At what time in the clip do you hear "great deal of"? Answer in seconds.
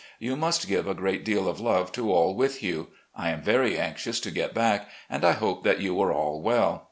0.95-1.59